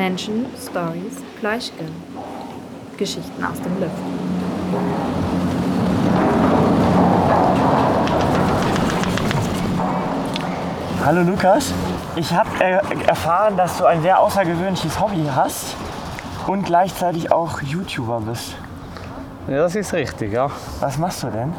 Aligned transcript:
Menschen, 0.00 0.46
Stories, 0.56 1.22
Fleischgen. 1.40 1.86
Geschichten 2.96 3.44
aus 3.44 3.60
dem 3.60 3.78
Lüften. 3.78 4.18
Hallo 11.04 11.20
Lukas, 11.20 11.74
ich 12.16 12.32
habe 12.32 12.48
äh, 12.60 12.78
erfahren, 13.06 13.58
dass 13.58 13.76
du 13.76 13.84
ein 13.84 14.00
sehr 14.00 14.18
außergewöhnliches 14.18 14.98
Hobby 14.98 15.28
hast 15.36 15.76
und 16.46 16.64
gleichzeitig 16.64 17.30
auch 17.30 17.60
YouTuber 17.60 18.22
bist. 18.22 18.56
Ja, 19.48 19.58
das 19.58 19.74
ist 19.74 19.92
richtig, 19.92 20.32
ja. 20.32 20.50
Was 20.80 20.96
machst 20.96 21.24
du 21.24 21.26
denn? 21.26 21.52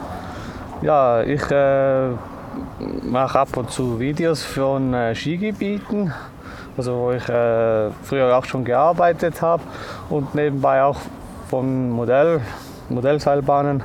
Ja, 0.81 1.21
ich 1.21 1.43
äh, 1.51 2.09
mache 3.03 3.39
ab 3.39 3.55
und 3.55 3.69
zu 3.69 3.99
Videos 3.99 4.43
von 4.43 4.95
äh, 4.95 5.13
Skigebieten, 5.13 6.11
also 6.77 6.95
wo 6.95 7.11
ich 7.11 7.27
äh, 7.29 7.89
früher 8.04 8.36
auch 8.37 8.46
schon 8.46 8.64
gearbeitet 8.64 9.41
habe 9.41 9.64
und 10.09 10.36
nebenbei 10.36 10.83
auch 10.83 10.97
von 11.50 11.89
Modell, 11.89 12.41
Modellseilbahnen 12.89 13.83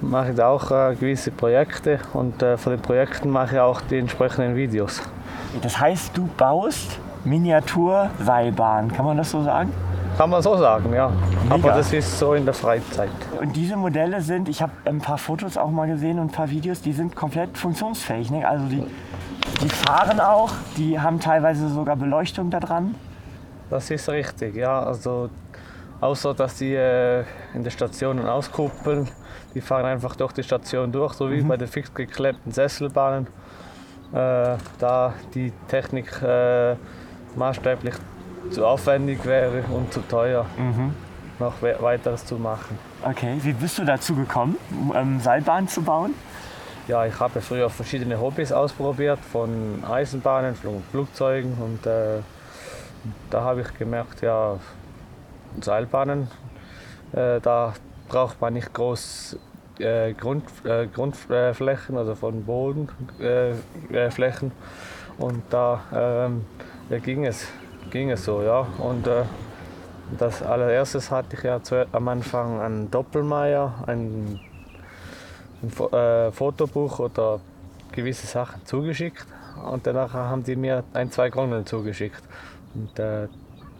mache 0.00 0.30
ich 0.30 0.36
da 0.36 0.48
auch 0.48 0.70
äh, 0.70 0.94
gewisse 0.94 1.30
Projekte 1.30 1.98
und 2.12 2.42
äh, 2.42 2.56
von 2.56 2.72
den 2.72 2.80
Projekten 2.82 3.30
mache 3.30 3.56
ich 3.56 3.60
auch 3.60 3.80
die 3.82 3.98
entsprechenden 3.98 4.54
Videos. 4.56 5.02
Das 5.62 5.78
heißt, 5.78 6.16
du 6.16 6.28
baust 6.36 6.98
Miniaturseilbahnen, 7.24 8.92
kann 8.92 9.04
man 9.04 9.16
das 9.16 9.30
so 9.30 9.42
sagen? 9.42 9.72
Kann 10.16 10.30
man 10.30 10.42
so 10.42 10.56
sagen, 10.56 10.92
ja. 10.92 11.10
Mega. 11.44 11.54
Aber 11.54 11.68
das 11.72 11.92
ist 11.92 12.18
so 12.18 12.34
in 12.34 12.44
der 12.44 12.54
Freizeit. 12.54 13.10
Und 13.40 13.54
diese 13.54 13.76
Modelle 13.76 14.20
sind, 14.20 14.48
ich 14.48 14.60
habe 14.60 14.72
ein 14.84 14.98
paar 14.98 15.18
Fotos 15.18 15.56
auch 15.56 15.70
mal 15.70 15.86
gesehen 15.86 16.18
und 16.18 16.26
ein 16.26 16.32
paar 16.32 16.50
Videos, 16.50 16.80
die 16.80 16.92
sind 16.92 17.14
komplett 17.14 17.56
funktionsfähig. 17.56 18.30
Ne? 18.30 18.46
Also 18.46 18.64
die, 18.66 18.84
die 19.60 19.68
fahren 19.68 20.20
auch, 20.20 20.52
die 20.76 20.98
haben 20.98 21.20
teilweise 21.20 21.68
sogar 21.68 21.96
Beleuchtung 21.96 22.50
da 22.50 22.60
dran. 22.60 22.94
Das 23.70 23.90
ist 23.90 24.08
richtig, 24.08 24.56
ja. 24.56 24.82
Also 24.82 25.30
außer 26.00 26.34
dass 26.34 26.56
die 26.56 26.74
äh, 26.74 27.24
in 27.54 27.62
den 27.62 27.70
Stationen 27.70 28.26
auskuppeln, 28.26 29.08
die 29.54 29.60
fahren 29.60 29.84
einfach 29.84 30.16
durch 30.16 30.32
die 30.32 30.42
Station 30.42 30.92
durch, 30.92 31.14
so 31.14 31.30
wie 31.30 31.42
bei 31.42 31.56
den 31.56 31.68
fix 31.68 31.92
geklemmten 31.92 32.52
Sesselbahnen. 32.52 33.26
Äh, 34.12 34.56
da 34.78 35.12
die 35.34 35.52
Technik 35.68 36.22
äh, 36.22 36.76
maßstäblich 37.36 37.94
zu 38.50 38.64
aufwendig 38.64 39.24
wäre 39.26 39.62
und 39.70 39.92
zu 39.92 40.00
teuer, 40.00 40.46
noch 41.38 41.60
we 41.60 41.76
weiteres 41.80 42.24
zu 42.24 42.36
machen. 42.36 42.78
Okay, 43.02 43.36
wie 43.42 43.52
bist 43.52 43.78
du 43.78 43.84
dazu 43.84 44.14
gekommen, 44.14 44.56
ähm, 44.94 45.20
Seilbahnen 45.20 45.68
zu 45.68 45.82
bauen? 45.82 46.14
Ja, 46.88 47.04
ich 47.04 47.20
habe 47.20 47.42
früher 47.42 47.68
verschiedene 47.68 48.18
Hobbys 48.18 48.50
ausprobiert, 48.50 49.18
von 49.18 49.84
Eisenbahnen, 49.86 50.54
Flugzeugen 50.90 51.52
und 51.60 51.86
äh, 51.86 52.20
da 53.28 53.42
habe 53.42 53.60
ich 53.60 53.74
gemerkt, 53.78 54.22
ja, 54.22 54.58
Seilbahnen, 55.60 56.28
äh, 57.12 57.40
da 57.40 57.74
braucht 58.08 58.40
man 58.40 58.54
nicht 58.54 58.72
groß 58.72 59.38
äh, 59.80 60.14
Grund, 60.14 60.44
äh, 60.64 60.86
Grundflächen, 60.86 61.98
also 61.98 62.14
von 62.14 62.44
Bodenflächen 62.44 63.94
äh, 63.94 64.10
Flächen. 64.10 64.52
und 65.18 65.42
da 65.50 65.82
ähm, 65.94 66.46
ja, 66.88 66.98
ging, 67.00 67.26
es, 67.26 67.48
ging 67.90 68.10
es 68.10 68.24
so, 68.24 68.40
ja. 68.40 68.66
Und 68.78 69.06
äh, 69.06 69.24
das 70.18 70.42
allererstes 70.42 71.10
hatte 71.10 71.36
ich 71.36 71.42
ja 71.42 71.60
am 71.92 72.08
Anfang 72.08 72.62
einen 72.62 72.90
Doppelmeier, 72.90 73.74
ein, 73.86 74.40
ein 75.62 75.92
äh, 75.92 76.30
Fotobuch 76.32 76.98
oder 76.98 77.40
gewisse 77.92 78.26
Sachen 78.26 78.64
zugeschickt 78.64 79.26
und 79.70 79.86
danach 79.86 80.14
haben 80.14 80.44
die 80.44 80.56
mir 80.56 80.84
ein, 80.92 81.10
zwei 81.10 81.30
Gondeln 81.30 81.66
zugeschickt. 81.66 82.22
Und 82.74 82.98
äh, 82.98 83.28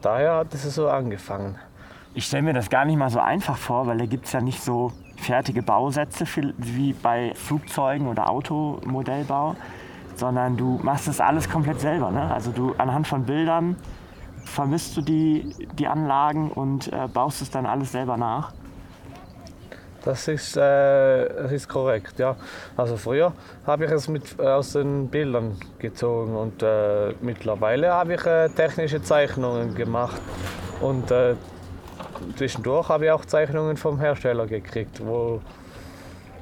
daher 0.03 0.37
hat 0.37 0.55
es 0.55 0.63
so 0.75 0.89
angefangen. 0.89 1.57
Ich 2.15 2.27
stelle 2.27 2.43
mir 2.43 2.53
das 2.53 2.69
gar 2.71 2.85
nicht 2.85 2.97
mal 2.97 3.11
so 3.11 3.21
einfach 3.21 3.57
vor, 3.57 3.87
weil 3.87 3.99
da 3.99 4.07
gibt 4.07 4.27
es 4.27 4.33
ja 4.33 4.41
nicht 4.41 4.61
so 4.61 4.93
fertige 5.17 5.63
Bausätze 5.63 6.25
wie 6.57 6.93
bei 6.93 7.33
Flugzeugen 7.35 8.09
oder 8.09 8.29
Automodellbau, 8.31 9.57
sondern 10.15 10.57
du 10.57 10.81
machst 10.83 11.07
das 11.07 11.21
alles 11.21 11.49
komplett 11.49 11.81
selber. 11.81 12.11
Ne? 12.11 12.33
Also 12.33 12.51
du 12.51 12.75
anhand 12.79 13.07
von 13.07 13.25
Bildern 13.25 13.77
vermisst 14.45 14.97
du 14.97 15.03
die, 15.03 15.55
die 15.79 15.87
Anlagen 15.87 16.51
und 16.51 16.93
äh, 16.93 17.07
baust 17.13 17.43
es 17.43 17.51
dann 17.51 17.67
alles 17.67 17.93
selber 17.93 18.17
nach. 18.17 18.53
Das 20.05 20.29
ist, 20.29 20.57
äh, 20.57 21.29
das 21.29 21.53
ist 21.53 21.69
korrekt, 21.69 22.19
ja. 22.19 22.37
Also 22.77 22.97
früher 22.97 23.33
habe 23.67 23.85
ich 23.85 23.91
es 23.91 24.09
mit, 24.09 24.39
äh, 24.39 24.47
aus 24.47 24.73
den 24.73 25.09
Bildern 25.09 25.57
gezogen 25.79 26.37
und 26.37 26.63
äh, 26.63 27.15
mittlerweile 27.21 27.93
habe 27.93 28.15
ich 28.15 28.25
äh, 28.25 28.49
technische 28.49 29.03
Zeichnungen 29.03 29.75
gemacht. 29.75 30.21
Und 30.81 31.11
äh, 31.11 31.35
zwischendurch 32.37 32.89
habe 32.89 33.07
ich 33.07 33.11
auch 33.11 33.25
Zeichnungen 33.25 33.77
vom 33.77 33.99
Hersteller 33.99 34.47
gekriegt, 34.47 35.05
wo, 35.05 35.41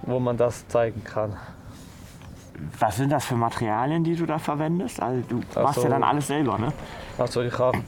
wo 0.02 0.20
man 0.20 0.36
das 0.36 0.68
zeigen 0.68 1.02
kann. 1.02 1.34
Was 2.78 2.96
sind 2.96 3.10
das 3.10 3.24
für 3.24 3.36
Materialien, 3.36 4.04
die 4.04 4.16
du 4.16 4.26
da 4.26 4.38
verwendest? 4.38 5.00
Also 5.00 5.22
du 5.28 5.40
machst 5.60 5.82
ja 5.82 5.88
dann 5.88 6.02
alles 6.02 6.26
selber, 6.26 6.58
ne? 6.58 6.72
Also 7.18 7.42
ich 7.42 7.58
habe 7.58 7.78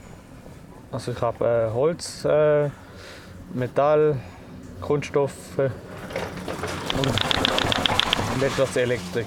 also 0.91 1.13
ich 1.13 1.21
hab, 1.21 1.41
Holz, 1.41 2.27
Metall, 3.53 4.17
Kunststoffe 4.81 5.59
und, 5.59 5.73
etwas 8.43 8.77
Elektrik. 8.77 9.27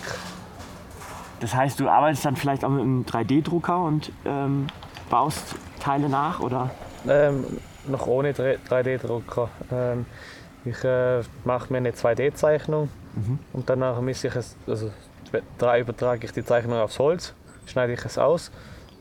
Das 1.41 1.53
heißt, 1.53 1.79
du 1.79 1.89
arbeitest 1.89 2.25
dann 2.25 2.35
vielleicht 2.35 2.63
auch 2.63 2.69
mit 2.69 2.81
einem 2.81 3.03
3D-Drucker 3.03 3.83
und 3.83 4.11
ähm, 4.25 4.67
baust 5.09 5.55
Teile 5.79 6.07
nach, 6.07 6.39
oder? 6.39 6.69
Ähm, 7.07 7.45
noch 7.87 8.07
ohne 8.07 8.31
3D-Drucker. 8.31 9.49
Ähm, 9.71 10.05
ich 10.63 10.83
äh, 10.83 11.21
mache 11.43 11.73
mir 11.73 11.77
eine 11.77 11.91
2D-Zeichnung 11.91 12.89
und 13.51 13.69
danach 13.69 13.99
misse 13.99 14.27
ich 14.27 14.35
es, 14.35 14.55
also 14.67 14.91
übertrage 15.79 16.25
ich 16.25 16.31
die 16.31 16.45
Zeichnung 16.45 16.79
aufs 16.79 16.99
Holz, 16.99 17.33
schneide 17.65 17.93
ich 17.93 18.05
es 18.05 18.17
aus 18.17 18.51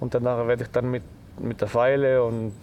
und 0.01 0.15
danach 0.15 0.47
werde 0.47 0.65
ich 0.65 0.71
dann 0.71 0.91
mit, 0.91 1.03
mit 1.39 1.61
der 1.61 1.69
Feile 1.69 2.25
und 2.25 2.55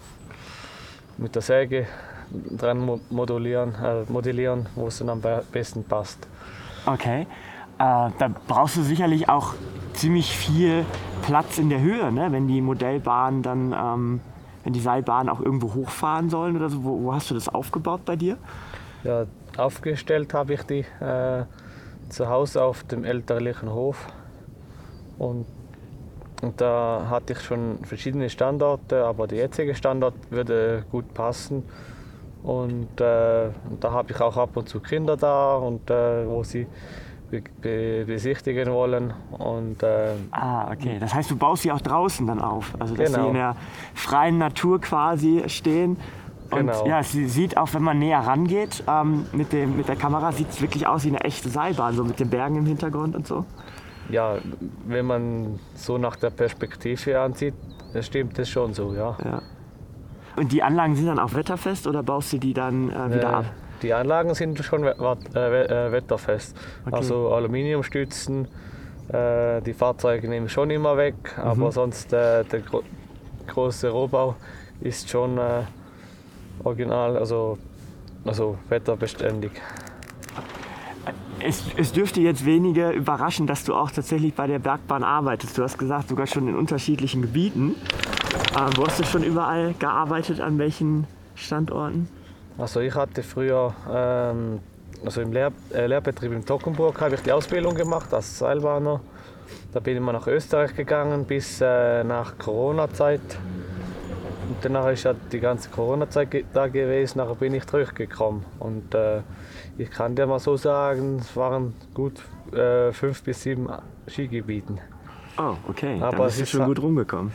mit 1.16 1.34
der 1.34 1.42
Säge 1.42 1.86
dran 2.30 2.78
mo- 2.84 3.00
modulieren, 3.10 3.74
äh, 3.82 4.10
modellieren, 4.10 4.66
wo 4.74 4.86
es 4.88 4.98
dann 4.98 5.08
am 5.08 5.20
be- 5.20 5.42
besten 5.52 5.84
passt. 5.84 6.26
Okay. 6.86 7.22
Äh, 7.22 8.10
da 8.18 8.30
brauchst 8.46 8.76
du 8.76 8.82
sicherlich 8.82 9.28
auch 9.28 9.54
ziemlich 9.94 10.36
viel 10.36 10.84
Platz 11.22 11.58
in 11.58 11.68
der 11.70 11.80
Höhe, 11.80 12.10
ne? 12.12 12.28
wenn 12.30 12.46
die 12.48 12.60
Modellbahnen 12.60 13.42
dann, 13.42 13.72
ähm, 13.72 14.20
wenn 14.64 14.72
die 14.72 14.80
Seilbahnen 14.80 15.28
auch 15.28 15.40
irgendwo 15.40 15.74
hochfahren 15.74 16.28
sollen 16.30 16.56
oder 16.56 16.68
so. 16.68 16.84
Wo, 16.84 17.02
wo 17.04 17.12
hast 17.14 17.30
du 17.30 17.34
das 17.34 17.48
aufgebaut 17.48 18.04
bei 18.04 18.16
dir? 18.16 18.36
Ja, 19.04 19.26
aufgestellt 19.56 20.34
habe 20.34 20.54
ich 20.54 20.62
die 20.64 20.84
äh, 21.00 21.44
zu 22.08 22.28
Hause 22.28 22.62
auf 22.62 22.84
dem 22.84 23.04
elterlichen 23.04 23.70
Hof. 23.72 24.06
Und, 25.18 25.46
und 26.42 26.60
da 26.60 27.06
hatte 27.10 27.32
ich 27.32 27.40
schon 27.42 27.78
verschiedene 27.84 28.30
Standorte, 28.30 29.04
aber 29.04 29.26
der 29.26 29.38
jetzige 29.38 29.74
Standort 29.74 30.14
würde 30.30 30.84
gut 30.90 31.12
passen. 31.14 31.64
Und, 32.42 33.00
äh, 33.00 33.50
und 33.68 33.82
da 33.82 33.90
habe 33.90 34.12
ich 34.12 34.20
auch 34.20 34.36
ab 34.36 34.56
und 34.56 34.68
zu 34.68 34.80
Kinder 34.80 35.16
da, 35.16 35.56
und, 35.56 35.90
äh, 35.90 36.26
wo 36.26 36.42
sie 36.44 36.66
be 37.30 37.42
be 37.60 38.04
besichtigen 38.06 38.72
wollen. 38.72 39.12
Und, 39.36 39.82
äh, 39.82 40.12
Ah, 40.30 40.70
okay. 40.72 40.96
Das 40.98 41.12
heißt, 41.14 41.30
du 41.30 41.36
baust 41.36 41.62
sie 41.64 41.72
auch 41.72 41.80
draußen 41.80 42.26
dann 42.26 42.40
auf. 42.40 42.74
Also, 42.78 42.94
dass 42.94 43.10
Genau. 43.12 43.24
sie 43.24 43.28
in 43.28 43.34
der 43.34 43.56
freien 43.94 44.38
Natur 44.38 44.80
quasi 44.80 45.42
stehen. 45.48 45.96
Und 46.50 46.60
Genau. 46.60 46.86
ja, 46.86 47.02
sie 47.02 47.26
sieht 47.28 47.58
auch, 47.58 47.74
wenn 47.74 47.82
man 47.82 47.98
näher 47.98 48.20
rangeht, 48.20 48.82
ähm, 48.88 49.26
mit, 49.32 49.52
dem, 49.52 49.76
mit 49.76 49.88
der 49.88 49.96
Kamera 49.96 50.32
sieht 50.32 50.48
es 50.48 50.62
wirklich 50.62 50.86
aus 50.86 51.04
wie 51.04 51.08
eine 51.08 51.20
echte 51.20 51.50
Seilbahn, 51.50 51.94
so 51.94 52.04
mit 52.04 52.18
den 52.20 52.30
Bergen 52.30 52.56
im 52.56 52.64
Hintergrund 52.66 53.14
und 53.14 53.26
so. 53.26 53.44
ja, 54.08 54.36
wenn 54.86 55.04
man 55.04 55.60
so 55.74 55.98
nach 55.98 56.16
der 56.16 56.30
Perspektive 56.30 57.20
ansieht, 57.20 57.52
stimmt 58.00 58.38
das 58.38 58.48
schon 58.48 58.72
so, 58.72 58.94
ja. 58.94 59.14
Ja. 59.22 59.42
Und 60.38 60.52
die 60.52 60.62
Anlagen 60.62 60.94
sind 60.94 61.06
dann 61.06 61.18
auch 61.18 61.34
wetterfest 61.34 61.86
oder 61.86 62.02
baust 62.02 62.32
du 62.32 62.38
die 62.38 62.54
dann 62.54 62.90
äh, 62.90 63.14
wieder 63.14 63.30
Äh, 63.30 63.34
ab? 63.34 63.44
Die 63.82 63.92
Anlagen 63.92 64.34
sind 64.34 64.58
schon 64.64 64.84
äh, 64.84 64.90
äh, 64.90 65.92
wetterfest. 65.92 66.56
Okay. 66.86 66.96
Also 66.96 67.28
Aluminiumstützen, 67.32 68.46
äh, 69.08 69.60
die 69.62 69.74
Fahrzeuge 69.74 70.28
nehmen 70.28 70.48
schon 70.48 70.70
immer 70.70 70.96
weg, 70.96 71.14
aber 71.36 71.72
sonst 71.72 72.12
der 72.12 72.44
gro 72.44 72.82
große 73.46 73.88
Rohbau 73.88 74.36
ist 74.82 75.08
schon 75.08 75.40
original, 76.62 77.16
also, 77.16 77.56
also 78.26 78.58
wetterbeständig. 78.68 79.52
Es, 81.40 81.64
es 81.78 81.92
dürfte 81.92 82.20
jetzt 82.20 82.44
wenige 82.44 82.90
überraschen, 82.90 83.46
dass 83.46 83.64
du 83.64 83.74
auch 83.74 83.90
tatsächlich 83.90 84.34
bei 84.34 84.46
der 84.46 84.58
Bergbahn 84.58 85.02
arbeitest. 85.02 85.56
Du 85.56 85.62
hast 85.62 85.78
gesagt, 85.78 86.10
sogar 86.10 86.26
schon 86.26 86.46
in 86.46 86.56
unterschiedlichen 86.56 87.22
Gebieten. 87.22 87.74
Äh, 88.58 88.76
wo 88.76 88.86
hast 88.86 88.98
du 88.98 89.04
schon 89.04 89.22
überall 89.22 89.72
gearbeitet? 89.78 90.40
An 90.40 90.58
welchen 90.58 91.06
Standorten? 91.36 92.08
Also 92.56 92.80
ich 92.80 92.92
hatte 92.92 93.22
früher, 93.22 93.72
ähm, 93.88 94.58
also 95.04 95.20
im 95.20 95.32
Lehr 95.32 95.52
äh, 95.72 95.86
Lehrbetrieb 95.86 96.32
in 96.32 96.44
Tockenburg 96.44 97.00
habe 97.00 97.14
ich 97.14 97.20
die 97.20 97.30
Ausbildung 97.30 97.76
gemacht 97.76 98.12
als 98.12 98.36
Seilbahner. 98.36 99.00
Da 99.72 99.78
bin 99.78 99.94
ich 99.94 100.02
mal 100.02 100.12
nach 100.12 100.26
Österreich 100.26 100.74
gegangen 100.74 101.24
bis 101.24 101.60
äh, 101.60 102.02
nach 102.02 102.36
Corona-Zeit. 102.36 103.20
Und 104.48 104.56
danach 104.62 104.88
ist 104.88 105.04
ja 105.04 105.14
die 105.30 105.38
ganze 105.38 105.70
Corona-Zeit 105.70 106.44
da 106.52 106.66
gewesen, 106.66 107.18
nachher 107.18 107.36
bin 107.36 107.54
ich 107.54 107.64
zurückgekommen. 107.64 108.44
Und 108.58 108.92
äh, 108.92 109.20
ich 109.76 109.88
kann 109.88 110.16
dir 110.16 110.26
mal 110.26 110.40
so 110.40 110.56
sagen, 110.56 111.18
es 111.20 111.36
waren 111.36 111.74
gut 111.94 112.20
äh, 112.52 112.90
fünf 112.92 113.22
bis 113.22 113.40
sieben 113.40 113.68
Skigebieten. 114.08 114.80
Oh, 115.38 115.54
okay. 115.68 116.00
Aber 116.00 116.16
da 116.18 116.26
es 116.26 116.40
ist 116.40 116.50
schon 116.50 116.62
ha- 116.62 116.66
gut 116.66 116.82
rumgekommen. 116.82 117.32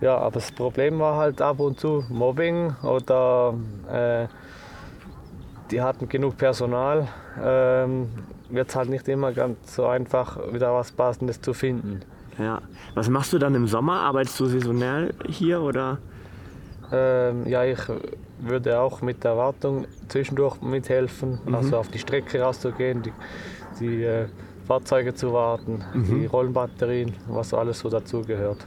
Ja, 0.00 0.18
aber 0.18 0.32
das 0.32 0.52
Problem 0.52 0.98
war 0.98 1.16
halt 1.16 1.40
ab 1.40 1.58
und 1.58 1.80
zu 1.80 2.04
Mobbing 2.08 2.74
oder 2.82 3.54
äh, 3.90 4.26
die 5.70 5.80
hatten 5.80 6.08
genug 6.08 6.36
Personal. 6.36 7.08
Ähm, 7.42 8.08
Wird 8.50 8.68
es 8.68 8.76
halt 8.76 8.88
nicht 8.90 9.08
immer 9.08 9.32
ganz 9.32 9.74
so 9.74 9.86
einfach, 9.86 10.38
wieder 10.52 10.72
was 10.74 10.92
Passendes 10.92 11.40
zu 11.40 11.52
finden. 11.54 12.02
Ja. 12.38 12.60
Was 12.94 13.08
machst 13.08 13.32
du 13.32 13.38
dann 13.38 13.54
im 13.54 13.66
Sommer? 13.66 14.00
Arbeitest 14.00 14.38
du 14.38 14.46
saisonell 14.46 15.14
hier 15.26 15.60
oder? 15.62 15.98
Ähm, 16.92 17.46
ja, 17.46 17.64
ich 17.64 17.78
würde 18.38 18.78
auch 18.78 19.00
mit 19.00 19.24
der 19.24 19.36
Wartung 19.36 19.86
zwischendurch 20.08 20.60
mithelfen, 20.60 21.38
also 21.50 21.78
auf 21.78 21.88
die 21.88 21.98
Strecke 21.98 22.40
rauszugehen, 22.42 23.02
die, 23.02 23.12
die 23.80 24.02
äh, 24.04 24.26
Fahrzeuge 24.66 25.14
zu 25.14 25.32
warten, 25.32 25.82
die 25.94 26.26
Rollenbatterien, 26.26 27.12
was 27.28 27.54
alles 27.54 27.78
so 27.78 27.88
dazugehört. 27.88 28.66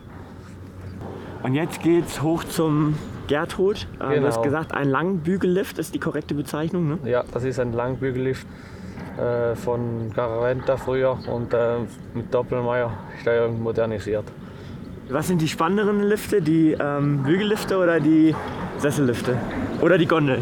Und 1.43 1.53
jetzt 1.55 1.81
geht's 1.81 2.21
hoch 2.21 2.43
zum 2.43 2.95
Gertrud. 3.27 3.87
Äh, 3.99 4.19
Du 4.19 4.25
hast 4.25 4.35
Genau. 4.35 4.41
gesagt, 4.41 4.73
ein 4.73 4.89
Langbügellift 4.89 5.77
ist 5.77 5.93
die 5.93 5.99
korrekte 5.99 6.33
Bezeichnung, 6.35 6.87
ne? 6.87 6.97
Ja, 7.05 7.23
das 7.33 7.43
ist 7.43 7.59
ein 7.59 7.73
Langbügellift 7.73 8.45
äh, 9.17 9.55
von 9.55 10.11
Garaventa 10.13 10.77
früher 10.77 11.17
und 11.31 11.53
äh, 11.53 11.77
mit 12.13 12.33
Doppelmeier-Steuerung 12.33 13.61
modernisiert. 13.61 14.25
Was 15.09 15.27
sind 15.27 15.41
die 15.41 15.47
spannenderen 15.47 16.03
Lifte? 16.03 16.41
Die 16.41 16.75
ähm, 16.79 17.23
Bügellifte 17.23 17.77
oder 17.77 17.99
die 17.99 18.35
Sessellifte? 18.77 19.37
Oder 19.81 19.97
die 19.97 20.05
Gondel? 20.05 20.39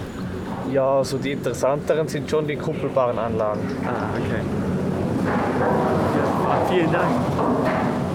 Ja, 0.71 1.03
so 1.03 1.17
die 1.17 1.31
interessanteren 1.31 2.07
sind 2.07 2.29
schon 2.29 2.45
die 2.47 2.57
kuppelbaren 2.57 3.17
Anlagen. 3.17 3.61
Ah, 3.85 4.09
okay. 4.13 4.41
Vielen 6.69 6.91
Dank. 6.91 8.06